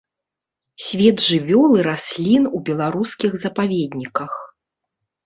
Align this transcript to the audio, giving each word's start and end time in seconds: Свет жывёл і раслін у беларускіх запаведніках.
Свет 0.85 1.17
жывёл 1.27 1.71
і 1.79 1.85
раслін 1.89 2.43
у 2.61 2.63
беларускіх 2.71 3.31
запаведніках. 3.45 4.31